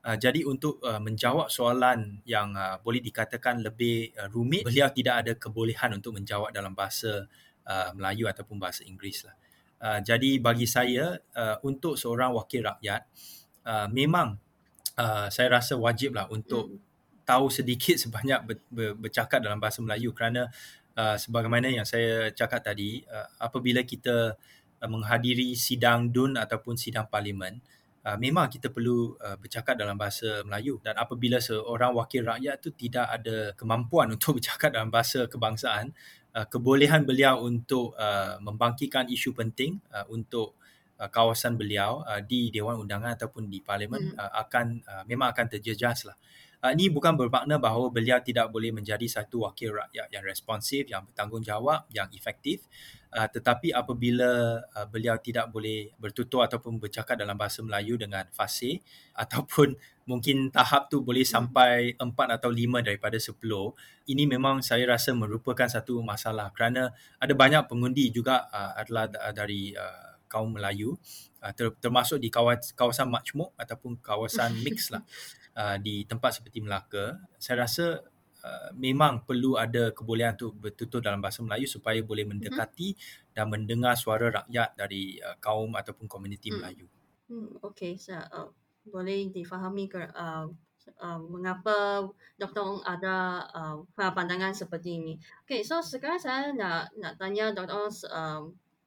Uh, 0.06 0.18
jadi 0.18 0.46
untuk 0.46 0.78
uh, 0.86 1.02
menjawab 1.02 1.50
soalan 1.50 2.22
yang 2.30 2.54
uh, 2.54 2.78
boleh 2.82 3.02
dikatakan 3.02 3.66
lebih 3.66 4.14
uh, 4.18 4.30
rumit, 4.30 4.62
beliau 4.62 4.90
tidak 4.94 5.16
ada 5.26 5.32
kebolehan 5.34 5.98
untuk 5.98 6.14
menjawab 6.14 6.54
dalam 6.54 6.78
bahasa 6.78 7.26
uh, 7.66 7.90
Melayu 7.98 8.30
ataupun 8.30 8.62
bahasa 8.62 8.86
Inggeris 8.86 9.26
lah. 9.26 9.36
Uh, 9.76 10.00
jadi 10.02 10.40
bagi 10.40 10.66
saya 10.70 11.20
uh, 11.36 11.58
untuk 11.66 12.00
seorang 12.00 12.32
wakil 12.32 12.64
rakyat 12.64 13.06
uh, 13.68 13.88
memang 13.92 14.40
uh, 14.96 15.28
saya 15.28 15.60
rasa 15.60 15.76
wajiblah 15.76 16.32
untuk 16.32 16.72
hmm. 16.72 16.80
tahu 17.28 17.52
sedikit 17.52 18.00
sebanyak 18.04 18.40
ber, 18.46 18.58
ber, 18.72 18.90
bercakap 18.96 19.44
dalam 19.44 19.60
bahasa 19.60 19.84
Melayu 19.84 20.16
kerana 20.16 20.48
uh, 20.96 21.18
sebagaimana 21.20 21.70
yang 21.70 21.86
saya 21.88 22.32
cakap 22.32 22.64
tadi 22.64 23.04
uh, 23.08 23.28
apabila 23.40 23.84
kita 23.84 24.36
uh, 24.82 24.90
menghadiri 24.90 25.54
sidang 25.54 26.10
DUN 26.10 26.40
ataupun 26.40 26.80
sidang 26.80 27.06
parlimen 27.12 27.60
uh, 28.08 28.18
memang 28.18 28.48
kita 28.48 28.72
perlu 28.72 29.14
uh, 29.20 29.36
bercakap 29.36 29.76
dalam 29.76 30.00
bahasa 30.00 30.42
Melayu 30.48 30.80
dan 30.82 30.96
apabila 30.96 31.38
seorang 31.44 31.92
wakil 31.94 32.26
rakyat 32.26 32.56
tu 32.64 32.72
tidak 32.74 33.12
ada 33.12 33.52
kemampuan 33.54 34.12
untuk 34.16 34.40
bercakap 34.40 34.72
dalam 34.72 34.90
bahasa 34.90 35.28
kebangsaan 35.28 35.92
uh, 36.36 36.46
kebolehan 36.48 37.04
beliau 37.04 37.44
untuk 37.44 37.94
uh, 38.00 38.40
membangkitkan 38.40 39.12
isu 39.12 39.36
penting 39.36 39.80
uh, 39.92 40.08
untuk 40.08 40.56
uh, 41.00 41.10
kawasan 41.12 41.60
beliau 41.60 42.04
uh, 42.06 42.24
di 42.24 42.52
Dewan 42.52 42.80
Undangan 42.80 43.16
ataupun 43.20 43.52
di 43.52 43.60
parlimen 43.60 44.14
hmm. 44.14 44.20
uh, 44.20 44.32
akan 44.46 44.66
uh, 44.86 45.04
memang 45.08 45.32
akan 45.36 45.46
terjejas 45.52 46.08
lah 46.08 46.16
Uh, 46.66 46.74
ini 46.74 46.90
bukan 46.90 47.14
bermakna 47.14 47.62
bahawa 47.62 47.94
beliau 47.94 48.18
tidak 48.26 48.50
boleh 48.50 48.74
menjadi 48.74 49.06
satu 49.06 49.46
wakil 49.46 49.78
rakyat 49.78 50.10
yang 50.10 50.26
responsif, 50.26 50.90
yang 50.90 51.06
bertanggungjawab, 51.06 51.86
yang 51.94 52.10
efektif. 52.10 52.66
Uh, 53.14 53.30
tetapi 53.30 53.70
apabila 53.70 54.66
uh, 54.74 54.88
beliau 54.90 55.14
tidak 55.22 55.54
boleh 55.54 55.94
bertutur 56.02 56.42
ataupun 56.42 56.82
bercakap 56.82 57.22
dalam 57.22 57.38
bahasa 57.38 57.62
Melayu 57.62 58.02
dengan 58.02 58.26
fasih 58.34 58.82
ataupun 59.22 59.78
mungkin 60.10 60.50
tahap 60.50 60.90
tu 60.90 61.06
boleh 61.06 61.22
sampai 61.22 61.94
empat 62.02 62.42
atau 62.42 62.50
lima 62.50 62.82
daripada 62.82 63.22
sepuluh, 63.22 63.78
ini 64.10 64.26
memang 64.26 64.66
saya 64.66 64.90
rasa 64.90 65.14
merupakan 65.14 65.70
satu 65.70 66.02
masalah 66.02 66.50
kerana 66.50 66.90
ada 67.22 67.38
banyak 67.38 67.62
pengundi 67.70 68.10
juga 68.10 68.50
uh, 68.50 68.74
adalah 68.74 69.06
dari 69.38 69.70
uh, 69.78 70.18
kaum 70.26 70.58
Melayu 70.58 70.98
uh, 71.46 71.54
termasuk 71.78 72.18
di 72.18 72.34
kawasan, 72.34 72.74
kawasan 72.74 73.06
majmuk 73.06 73.54
ataupun 73.54 74.02
kawasan 74.02 74.50
mix 74.66 74.90
lah. 74.90 75.06
Uh, 75.56 75.78
di 75.80 76.04
tempat 76.06 76.40
seperti 76.40 76.60
Melaka, 76.62 77.18
saya 77.40 77.66
rasa 77.66 78.04
uh, 78.44 78.70
memang 78.76 79.24
perlu 79.26 79.56
ada 79.56 79.90
kebolehan 79.96 80.36
untuk 80.38 80.56
bertutur 80.60 81.00
dalam 81.02 81.24
bahasa 81.24 81.42
Melayu 81.42 81.66
supaya 81.66 82.00
boleh 82.04 82.28
mendekati 82.28 82.94
mm-hmm. 82.94 83.34
dan 83.34 83.46
mendengar 83.50 83.96
suara 83.98 84.44
rakyat 84.44 84.78
dari 84.78 85.18
uh, 85.24 85.36
kaum 85.40 85.74
ataupun 85.74 86.06
komuniti 86.06 86.52
mm. 86.52 86.56
Melayu. 86.60 86.88
Hmm, 87.26 87.58
okey, 87.66 87.98
saya 87.98 88.30
uh, 88.30 88.54
boleh 88.86 89.34
difahami 89.34 89.90
ke 89.90 89.98
uh, 89.98 90.46
uh, 91.02 91.20
mengapa 91.26 92.06
Dr. 92.38 92.62
Ong 92.62 92.82
ada 92.86 93.42
uh, 93.50 93.82
pandangan 93.98 94.54
seperti 94.54 95.02
ini. 95.02 95.14
Okey, 95.48 95.66
so 95.66 95.82
sekarang 95.82 96.22
saya 96.22 96.54
nak 96.54 96.94
nak 97.02 97.18
tanya 97.18 97.50
Dr. 97.50 97.74
Ong 97.74 97.94
uh, 98.14 98.42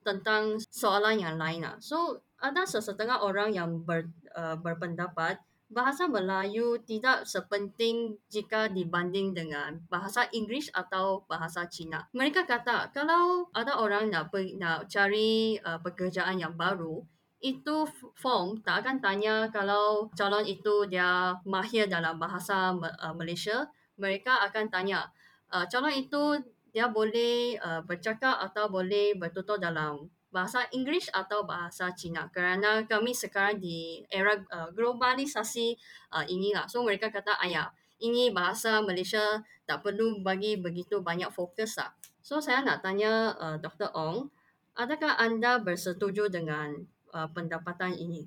tentang 0.06 0.56
soalan 0.70 1.18
yang 1.18 1.36
lain 1.36 1.66
lah. 1.66 1.76
So 1.82 2.22
ada 2.38 2.62
sesetengah 2.62 3.26
orang 3.26 3.50
yang 3.50 3.82
ber, 3.82 4.06
uh, 4.38 4.54
berpendapat 4.54 5.42
bahasa 5.68 6.08
Melayu 6.08 6.80
tidak 6.88 7.28
sepenting 7.28 8.16
jika 8.32 8.72
dibanding 8.72 9.36
dengan 9.36 9.76
bahasa 9.92 10.24
Inggeris 10.32 10.72
atau 10.72 11.24
bahasa 11.28 11.68
Cina. 11.68 12.08
Mereka 12.16 12.48
kata 12.48 12.88
kalau 12.96 13.52
ada 13.52 13.76
orang 13.76 14.08
nak 14.08 14.32
nak 14.56 14.88
cari 14.88 15.60
uh, 15.60 15.76
pekerjaan 15.84 16.40
yang 16.40 16.56
baru, 16.56 17.04
itu 17.38 17.86
form 18.18 18.58
tak 18.66 18.82
akan 18.82 18.98
tanya 18.98 19.46
kalau 19.54 20.10
calon 20.18 20.42
itu 20.42 20.90
dia 20.90 21.38
mahir 21.46 21.86
dalam 21.86 22.18
bahasa 22.18 22.74
uh, 22.74 23.14
Malaysia 23.14 23.70
mereka 23.94 24.42
akan 24.42 24.66
tanya 24.74 25.06
uh, 25.54 25.62
calon 25.70 25.94
itu 25.94 26.42
dia 26.74 26.90
boleh 26.90 27.54
uh, 27.62 27.80
bercakap 27.86 28.42
atau 28.42 28.66
boleh 28.66 29.14
bertutur 29.14 29.62
dalam 29.62 30.10
bahasa 30.28 30.68
Inggeris 30.76 31.08
atau 31.08 31.48
bahasa 31.48 31.88
Cina 31.96 32.28
kerana 32.28 32.84
kami 32.84 33.16
sekarang 33.16 33.56
di 33.60 34.04
era 34.12 34.36
uh, 34.52 34.68
globalisasi 34.76 35.72
uh, 36.12 36.24
inilah 36.28 36.68
so 36.68 36.84
mereka 36.84 37.08
kata 37.08 37.32
ayah 37.48 37.72
ini 37.98 38.30
bahasa 38.30 38.78
Malaysia 38.82 39.42
tak 39.66 39.82
perlu 39.82 40.22
bagi 40.22 40.56
begitu 40.56 41.02
banyak 41.02 41.28
fokus 41.34 41.76
lah. 41.76 41.90
So 42.22 42.38
saya 42.38 42.62
nak 42.62 42.80
tanya 42.86 43.34
uh, 43.36 43.56
Dr. 43.58 43.90
Ong, 43.90 44.30
adakah 44.78 45.18
anda 45.18 45.58
bersetuju 45.58 46.30
dengan 46.30 46.78
uh, 47.10 47.28
pendapatan 47.28 47.98
ini. 47.98 48.24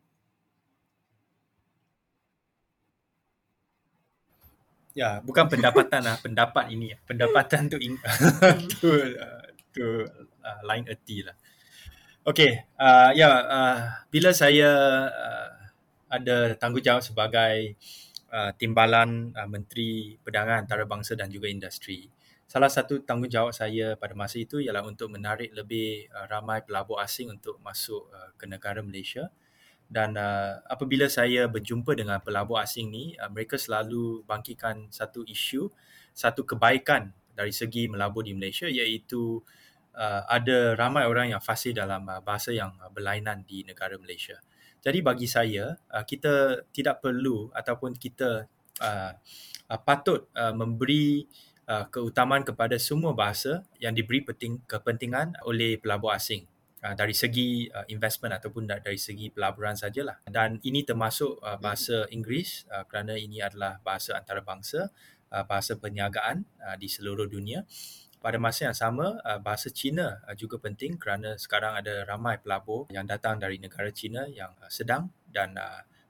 Ya, 4.92 5.24
bukan 5.24 5.48
pendapatan 5.48 6.04
lah, 6.04 6.20
pendapat 6.20 6.68
ini. 6.68 6.92
Pendapatan 7.08 7.72
tu 7.72 7.80
in, 7.80 7.96
tu 8.76 8.92
uh, 8.92 9.44
tu 9.72 10.04
uh, 10.04 10.60
lain 10.68 10.84
erti 10.84 11.24
lah. 11.24 11.36
Okay, 12.22 12.70
uh, 12.78 13.10
ya, 13.18 13.34
uh, 13.50 13.78
bila 14.14 14.30
saya 14.30 14.70
uh, 15.10 15.50
ada 16.06 16.54
tanggungjawab 16.54 17.02
sebagai 17.02 17.74
uh, 18.30 18.54
timbalan 18.62 19.34
uh, 19.34 19.50
Menteri 19.50 20.22
Perdagangan 20.22 20.70
Antarabangsa 20.70 21.18
dan 21.18 21.34
juga 21.34 21.50
Industri, 21.50 22.14
salah 22.46 22.70
satu 22.70 23.02
tanggungjawab 23.02 23.58
saya 23.58 23.98
pada 23.98 24.14
masa 24.14 24.38
itu 24.38 24.62
ialah 24.62 24.86
untuk 24.86 25.10
menarik 25.10 25.50
lebih 25.50 26.14
uh, 26.14 26.30
ramai 26.30 26.62
pelabur 26.62 27.02
asing 27.02 27.34
untuk 27.34 27.58
masuk 27.66 28.06
uh, 28.14 28.30
ke 28.38 28.46
negara 28.46 28.86
Malaysia. 28.86 29.34
Dan 29.90 30.14
uh, 30.14 30.62
apabila 30.70 31.10
saya 31.10 31.50
berjumpa 31.50 31.98
dengan 31.98 32.22
pelabur 32.22 32.62
asing 32.62 32.94
ni 32.94 33.18
uh, 33.18 33.34
mereka 33.34 33.58
selalu 33.58 34.22
bangkitkan 34.30 34.94
satu 34.94 35.26
isu 35.26 35.74
satu 36.14 36.46
kebaikan 36.46 37.18
dari 37.34 37.50
segi 37.50 37.90
melabur 37.90 38.22
di 38.22 38.38
Malaysia 38.38 38.70
iaitu 38.70 39.42
uh, 39.96 40.24
ada 40.28 40.76
ramai 40.80 41.08
orang 41.08 41.32
yang 41.34 41.42
fasih 41.44 41.76
dalam 41.76 42.08
uh, 42.08 42.22
bahasa 42.24 42.52
yang 42.52 42.76
uh, 42.80 42.92
berlainan 42.92 43.44
di 43.48 43.64
negara 43.68 43.96
Malaysia. 43.98 44.40
Jadi 44.82 45.00
bagi 45.06 45.30
saya 45.30 45.78
uh, 45.94 46.02
kita 46.02 46.66
tidak 46.74 47.06
perlu 47.06 47.54
ataupun 47.54 47.94
kita 47.94 48.50
uh, 48.82 49.12
uh, 49.70 49.80
patut 49.86 50.26
uh, 50.34 50.52
memberi 50.52 51.30
uh, 51.70 51.86
keutamaan 51.88 52.42
kepada 52.42 52.76
semua 52.82 53.14
bahasa 53.14 53.62
yang 53.78 53.94
diberi 53.94 54.26
penting, 54.26 54.60
kepentingan 54.66 55.38
oleh 55.46 55.78
pelabur 55.78 56.12
asing 56.12 56.50
uh, 56.82 56.98
dari 56.98 57.14
segi 57.14 57.70
uh, 57.70 57.86
investment 57.94 58.34
ataupun 58.42 58.66
dari 58.66 58.98
segi 58.98 59.30
pelaburan 59.30 59.78
sajalah. 59.78 60.18
Dan 60.26 60.58
ini 60.66 60.82
termasuk 60.82 61.38
uh, 61.46 61.62
bahasa 61.62 62.10
Inggeris 62.10 62.66
uh, 62.74 62.84
kerana 62.90 63.16
ini 63.16 63.38
adalah 63.38 63.78
bahasa 63.86 64.18
antarabangsa, 64.18 64.90
uh, 65.30 65.46
bahasa 65.46 65.78
perniagaan 65.78 66.44
uh, 66.58 66.76
di 66.76 66.90
seluruh 66.90 67.30
dunia. 67.30 67.64
Pada 68.22 68.38
masa 68.38 68.70
yang 68.70 68.78
sama, 68.78 69.18
uh, 69.26 69.42
bahasa 69.42 69.74
Cina 69.74 70.22
uh, 70.30 70.38
juga 70.38 70.62
penting 70.62 71.02
kerana 71.02 71.42
sekarang 71.42 71.74
ada 71.74 72.06
ramai 72.06 72.38
pelabur 72.38 72.86
yang 72.94 73.10
datang 73.10 73.42
dari 73.42 73.58
negara 73.58 73.90
Cina 73.90 74.30
yang 74.30 74.54
uh, 74.62 74.70
sedang 74.70 75.10
dan 75.26 75.58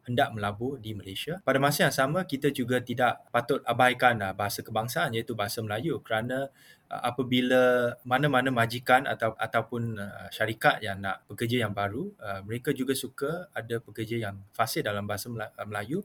hendak 0.04 0.34
melabur 0.36 0.76
di 0.82 0.92
Malaysia. 0.92 1.40
Pada 1.46 1.62
masa 1.62 1.88
yang 1.88 1.96
sama, 1.96 2.28
kita 2.28 2.52
juga 2.52 2.84
tidak 2.84 3.22
patut 3.32 3.64
abaikan 3.64 4.20
bahasa 4.34 4.60
kebangsaan 4.66 5.14
iaitu 5.14 5.38
bahasa 5.38 5.62
Melayu 5.62 6.02
kerana 6.02 6.50
apabila 6.90 7.94
mana-mana 8.02 8.50
majikan 8.50 9.06
atau 9.06 9.38
ataupun 9.38 10.02
syarikat 10.34 10.82
yang 10.82 11.06
nak 11.06 11.22
pekerja 11.30 11.70
yang 11.70 11.78
baru, 11.78 12.18
mereka 12.50 12.74
juga 12.74 12.98
suka 12.98 13.54
ada 13.54 13.78
pekerja 13.78 14.18
yang 14.18 14.42
fasih 14.58 14.82
dalam 14.82 15.06
bahasa 15.06 15.30
Melayu 15.70 16.02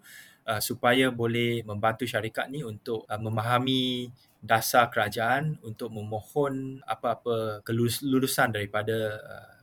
uh, 0.47 0.63
supaya 0.63 1.11
boleh 1.11 1.67
membantu 1.67 2.07
syarikat 2.07 2.49
ni 2.49 2.63
untuk 2.63 3.05
uh, 3.11 3.19
memahami 3.19 4.09
dasar 4.39 4.87
kerajaan 4.89 5.59
untuk 5.67 5.91
memohon 5.91 6.79
apa-apa 6.87 7.67
kelulusan 7.67 8.55
daripada 8.55 9.19
uh, 9.19 9.57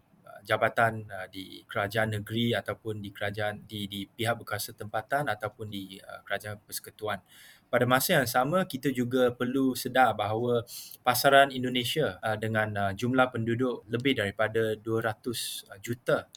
jabatan 0.43 1.07
uh, 1.07 1.27
di 1.31 1.63
kerajaan 1.65 2.19
negeri 2.19 2.51
ataupun 2.51 2.99
di 2.99 3.09
kerajaan 3.15 3.63
di 3.63 3.87
di 3.87 4.03
pihak 4.03 4.43
berkuasa 4.43 4.75
tempatan 4.75 5.31
ataupun 5.31 5.71
di 5.71 5.97
uh, 6.03 6.19
kerajaan 6.27 6.59
persekutuan. 6.67 7.23
Pada 7.71 7.89
masa 7.89 8.21
yang 8.21 8.29
sama 8.29 8.69
kita 8.69 8.93
juga 8.93 9.33
perlu 9.33 9.73
sedar 9.73 10.13
bahawa 10.13 10.61
pasaran 11.01 11.49
Indonesia 11.49 12.21
uh, 12.21 12.37
dengan 12.37 12.69
uh, 12.77 12.91
jumlah 12.93 13.33
penduduk 13.33 13.87
lebih 13.89 14.19
daripada 14.19 14.77
200 14.77 14.83
uh, 14.83 15.79
juta 15.81 16.29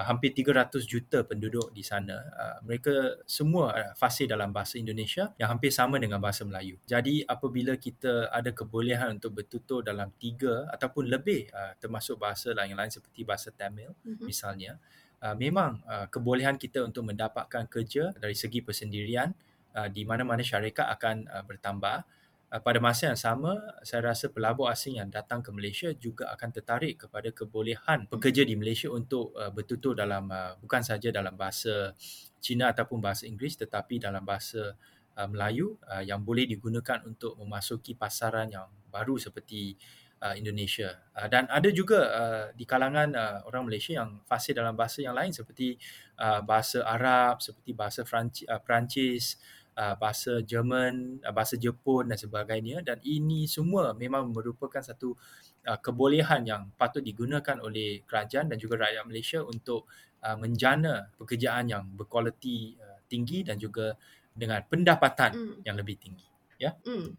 uh, 0.00 0.04
hampir 0.08 0.32
300 0.32 0.80
juta 0.88 1.20
penduduk 1.28 1.68
di 1.76 1.84
sana. 1.84 2.16
Uh, 2.32 2.58
mereka 2.64 3.20
semua 3.28 3.76
uh, 3.76 3.92
fasih 3.92 4.24
dalam 4.24 4.48
bahasa 4.48 4.80
Indonesia 4.80 5.28
yang 5.36 5.52
hampir 5.52 5.68
sama 5.68 6.00
dengan 6.00 6.16
bahasa 6.16 6.48
Melayu. 6.48 6.80
Jadi 6.88 7.20
apabila 7.28 7.76
kita 7.76 8.32
ada 8.32 8.48
kebolehan 8.56 9.20
untuk 9.20 9.36
bertutur 9.36 9.84
dalam 9.84 10.08
tiga 10.16 10.64
ataupun 10.72 11.12
lebih 11.12 11.52
uh, 11.52 11.76
termasuk 11.76 12.16
bahasa 12.16 12.56
lain-lain 12.56 12.88
seperti 12.88 13.28
bahasa 13.28 13.52
Tamil 13.52 13.92
mm-hmm. 13.92 14.24
misalnya, 14.24 14.80
uh, 15.20 15.36
memang 15.36 15.84
uh, 15.84 16.08
kebolehan 16.08 16.56
kita 16.56 16.80
untuk 16.80 17.04
mendapatkan 17.04 17.68
kerja 17.68 18.16
dari 18.16 18.32
segi 18.32 18.64
persendirian 18.64 19.28
uh, 19.76 19.88
di 19.92 20.02
mana-mana 20.08 20.40
syarikat 20.40 20.88
akan 20.96 21.28
uh, 21.28 21.44
bertambah. 21.44 22.02
Uh, 22.50 22.58
pada 22.58 22.82
masa 22.82 23.06
yang 23.06 23.14
sama, 23.14 23.54
saya 23.86 24.10
rasa 24.10 24.26
pelabur 24.26 24.66
asing 24.66 24.98
yang 24.98 25.06
datang 25.06 25.38
ke 25.38 25.54
Malaysia 25.54 25.94
juga 25.94 26.34
akan 26.34 26.50
tertarik 26.50 27.06
kepada 27.06 27.30
kebolehan 27.30 28.10
pekerja 28.10 28.42
di 28.42 28.58
Malaysia 28.58 28.90
untuk 28.90 29.30
uh, 29.38 29.54
bertutur 29.54 29.94
dalam 29.94 30.26
uh, 30.26 30.58
bukan 30.58 30.82
saja 30.82 31.14
dalam 31.14 31.38
bahasa 31.38 31.94
Cina 32.42 32.74
ataupun 32.74 32.98
bahasa 32.98 33.30
Inggeris 33.30 33.54
tetapi 33.54 34.02
dalam 34.02 34.26
bahasa 34.26 34.74
uh, 35.14 35.28
Melayu 35.30 35.78
uh, 35.86 36.02
yang 36.02 36.26
boleh 36.26 36.42
digunakan 36.50 36.98
untuk 37.06 37.38
memasuki 37.38 37.94
pasaran 37.94 38.50
yang 38.50 38.66
baru 38.90 39.14
seperti 39.14 39.78
uh, 40.18 40.34
Indonesia. 40.34 41.06
Uh, 41.14 41.30
dan 41.30 41.46
ada 41.54 41.70
juga 41.70 42.00
uh, 42.10 42.46
di 42.50 42.66
kalangan 42.66 43.14
uh, 43.14 43.38
orang 43.46 43.70
Malaysia 43.70 43.94
yang 43.94 44.26
fasih 44.26 44.58
dalam 44.58 44.74
bahasa 44.74 44.98
yang 44.98 45.14
lain 45.14 45.30
seperti 45.30 45.78
uh, 46.18 46.42
bahasa 46.42 46.82
Arab, 46.82 47.38
seperti 47.38 47.78
bahasa 47.78 48.02
Franci- 48.02 48.50
uh, 48.50 48.58
Perancis, 48.58 49.38
uh, 49.80 49.94
bahasa 49.96 50.44
Jerman, 50.44 51.24
uh, 51.24 51.32
bahasa 51.32 51.56
Jepun 51.56 52.12
dan 52.12 52.20
sebagainya 52.20 52.84
dan 52.84 53.00
ini 53.00 53.48
semua 53.48 53.96
memang 53.96 54.28
merupakan 54.28 54.84
satu 54.84 55.16
uh, 55.64 55.78
kebolehan 55.80 56.44
yang 56.44 56.68
patut 56.76 57.00
digunakan 57.00 57.56
oleh 57.64 58.04
kerajaan 58.04 58.52
dan 58.52 58.60
juga 58.60 58.84
rakyat 58.84 59.04
Malaysia 59.08 59.40
untuk 59.40 59.88
uh, 60.20 60.36
menjana 60.36 61.08
pekerjaan 61.16 61.72
yang 61.72 61.88
berkualiti 61.96 62.76
uh, 62.76 63.00
tinggi 63.08 63.40
dan 63.40 63.56
juga 63.56 63.96
dengan 64.30 64.60
pendapatan 64.68 65.32
mm. 65.32 65.56
yang 65.64 65.76
lebih 65.80 65.96
tinggi 65.96 66.28
ya. 66.60 66.76
Mm 66.84 67.16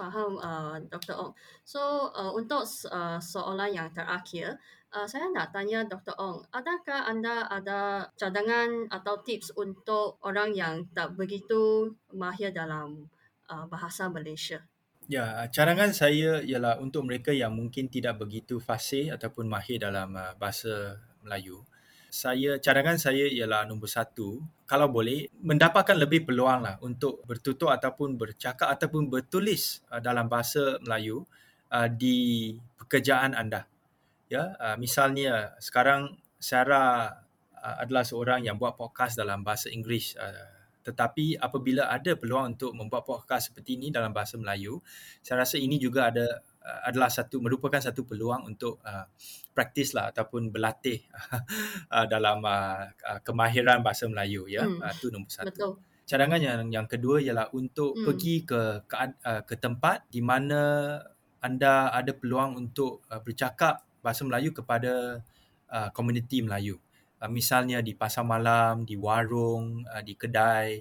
faham 0.00 0.40
uh, 0.40 0.80
Dr. 0.88 1.20
Ong. 1.20 1.32
So 1.68 2.08
uh, 2.16 2.32
untuk 2.32 2.64
uh, 2.88 3.20
soalan 3.20 3.68
yang 3.68 3.92
terakhir, 3.92 4.56
uh, 4.96 5.04
saya 5.04 5.28
nak 5.28 5.52
tanya 5.52 5.84
Dr. 5.84 6.16
Ong, 6.16 6.40
adakah 6.48 7.04
anda 7.04 7.44
ada 7.52 8.08
cadangan 8.16 8.88
atau 8.88 9.20
tips 9.20 9.52
untuk 9.60 10.16
orang 10.24 10.56
yang 10.56 10.88
tak 10.96 11.12
begitu 11.20 11.92
mahir 12.16 12.48
dalam 12.56 13.12
uh, 13.52 13.68
bahasa 13.68 14.08
Malaysia? 14.08 14.64
Ya, 15.10 15.44
cadangan 15.52 15.92
saya 15.92 16.40
ialah 16.40 16.80
untuk 16.80 17.04
mereka 17.04 17.34
yang 17.34 17.52
mungkin 17.52 17.90
tidak 17.92 18.22
begitu 18.22 18.62
fasih 18.62 19.12
ataupun 19.12 19.44
mahir 19.50 19.82
dalam 19.82 20.16
uh, 20.16 20.32
bahasa 20.40 20.96
Melayu 21.20 21.60
saya 22.10 22.58
cadangan 22.58 22.98
saya 22.98 23.24
ialah 23.30 23.64
nombor 23.64 23.88
satu. 23.88 24.42
Kalau 24.66 24.90
boleh 24.90 25.30
mendapatkan 25.40 25.94
lebih 25.94 26.26
peluang 26.26 26.66
lah 26.66 26.76
untuk 26.82 27.22
bertutur 27.24 27.70
ataupun 27.70 28.18
bercakap 28.18 28.68
ataupun 28.70 29.08
bertulis 29.08 29.80
uh, 29.94 30.02
dalam 30.02 30.26
bahasa 30.26 30.76
Melayu 30.82 31.24
uh, 31.72 31.88
di 31.88 32.52
pekerjaan 32.76 33.32
anda. 33.38 33.64
Ya 34.26 34.58
uh, 34.58 34.76
misalnya 34.76 35.56
sekarang 35.62 36.18
Sarah 36.40 37.14
adalah 37.60 38.08
seorang 38.08 38.40
yang 38.40 38.56
buat 38.56 38.72
podcast 38.72 39.20
dalam 39.20 39.44
bahasa 39.44 39.68
Inggeris 39.68 40.16
tetapi 40.80 41.36
apabila 41.36 41.92
ada 41.92 42.16
peluang 42.16 42.56
untuk 42.56 42.72
membuat 42.72 43.04
podcast 43.04 43.52
seperti 43.52 43.76
ini 43.76 43.92
dalam 43.92 44.16
bahasa 44.16 44.40
Melayu, 44.40 44.80
saya 45.20 45.44
rasa 45.44 45.60
ini 45.60 45.76
juga 45.76 46.08
ada 46.08 46.40
uh, 46.70 46.86
adalah 46.86 47.10
satu 47.10 47.42
merupakan 47.42 47.82
satu 47.82 48.06
peluang 48.06 48.46
untuk 48.46 48.78
uh, 48.86 49.10
praktis 49.50 49.90
lah 49.90 50.14
ataupun 50.14 50.54
berlatih 50.54 51.02
uh, 51.94 52.06
dalam 52.06 52.38
uh, 52.46 52.86
uh, 52.86 53.20
kemahiran 53.26 53.82
bahasa 53.82 54.06
Melayu 54.06 54.46
ya. 54.46 54.62
Hmm. 54.62 54.78
Uh, 54.78 54.92
itu 54.94 55.10
nombor 55.10 55.34
satu. 55.34 55.50
Betul. 55.50 55.72
Cadangan 56.06 56.38
yang 56.42 56.70
yang 56.70 56.86
kedua 56.86 57.18
ialah 57.18 57.50
untuk 57.54 57.94
Hmm. 57.98 58.06
pergi 58.06 58.46
ke 58.46 58.86
ke, 58.86 58.94
uh, 59.26 59.42
ke 59.42 59.54
tempat 59.58 60.06
di 60.10 60.22
mana 60.22 60.94
anda 61.42 61.90
ada 61.90 62.14
peluang 62.14 62.54
untuk 62.54 63.02
uh, 63.10 63.18
bercakap 63.18 63.82
bahasa 63.98 64.22
Melayu 64.22 64.54
kepada 64.54 65.18
uh, 65.70 65.88
komuniti 65.90 66.44
Melayu. 66.46 66.78
Uh, 67.18 67.30
misalnya 67.30 67.82
di 67.82 67.98
pasar 67.98 68.22
malam, 68.22 68.86
di 68.86 68.94
warung, 68.94 69.82
uh, 69.88 70.02
di 70.02 70.14
kedai, 70.14 70.78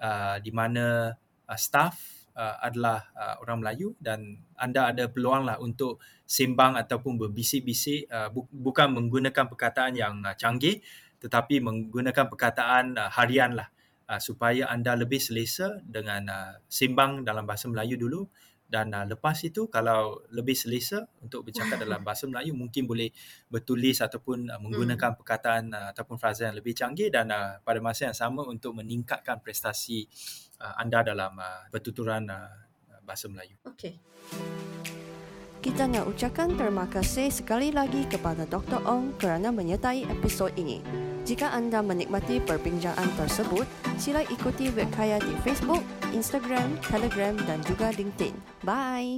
uh, 0.00 0.36
di 0.40 0.50
mana 0.50 1.12
uh, 1.46 1.58
staff 1.58 2.15
uh, 2.36 2.60
adalah 2.62 3.08
uh, 3.16 3.34
orang 3.42 3.64
Melayu 3.64 3.96
dan 3.98 4.44
anda 4.60 4.92
ada 4.92 5.08
peluang 5.08 5.48
lah 5.48 5.56
untuk 5.58 5.98
sembang 6.28 6.76
ataupun 6.76 7.16
berbisik-bisik 7.16 8.06
uh, 8.12 8.28
bu- 8.28 8.48
bukan 8.52 8.92
menggunakan 8.92 9.48
perkataan 9.48 9.96
yang 9.96 10.20
uh, 10.22 10.36
canggih 10.36 10.84
tetapi 11.18 11.64
menggunakan 11.64 12.28
perkataan 12.28 12.94
uh, 13.00 13.10
harian 13.16 13.56
lah 13.56 13.68
uh, 14.12 14.20
supaya 14.20 14.68
anda 14.68 14.92
lebih 14.94 15.18
selesa 15.18 15.80
dengan 15.82 16.22
uh, 16.28 16.52
sembang 16.68 17.24
dalam 17.24 17.48
bahasa 17.48 17.66
Melayu 17.72 17.96
dulu 17.96 18.28
dan 18.66 18.90
uh, 18.90 19.06
lepas 19.06 19.38
itu 19.46 19.70
kalau 19.70 20.26
lebih 20.34 20.58
selesa 20.58 21.06
untuk 21.22 21.46
bercakap 21.46 21.78
dalam 21.78 22.02
bahasa 22.06 22.26
Melayu 22.26 22.50
mungkin 22.50 22.90
boleh 22.90 23.14
bertulis 23.46 24.02
ataupun 24.02 24.50
uh, 24.50 24.58
menggunakan 24.58 25.14
Hmm. 25.14 25.18
perkataan 25.18 25.70
uh, 25.70 25.88
ataupun 25.94 26.18
frasa 26.18 26.50
yang 26.50 26.56
lebih 26.58 26.74
canggih 26.74 27.08
dan 27.14 27.30
uh, 27.30 27.62
pada 27.62 27.78
masa 27.78 28.10
yang 28.10 28.18
sama 28.18 28.42
untuk 28.42 28.74
meningkatkan 28.74 29.38
prestasi 29.38 30.10
uh, 30.10 30.45
anda 30.58 31.04
dalam 31.04 31.36
uh, 31.36 31.68
pertuturan 31.68 32.26
uh, 32.28 32.50
bahasa 33.06 33.30
Melayu. 33.30 33.56
Okey. 33.68 34.00
Kita 35.66 35.82
nak 35.90 36.06
ucapkan 36.06 36.54
terima 36.54 36.86
kasih 36.86 37.26
sekali 37.26 37.74
lagi 37.74 38.06
kepada 38.06 38.46
Dr. 38.46 38.86
Ong 38.86 39.18
kerana 39.18 39.50
menyertai 39.50 40.06
episod 40.06 40.54
ini. 40.54 40.78
Jika 41.26 41.50
anda 41.50 41.82
menikmati 41.82 42.38
perbincangan 42.38 43.10
tersebut, 43.18 43.66
sila 43.98 44.22
ikuti 44.30 44.70
Webkaya 44.70 45.18
di 45.18 45.34
Facebook, 45.42 45.82
Instagram, 46.14 46.78
Telegram 46.86 47.34
dan 47.50 47.58
juga 47.66 47.90
LinkedIn. 47.90 48.38
Bye! 48.62 49.14